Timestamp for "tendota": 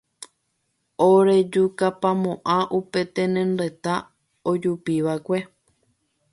3.15-3.93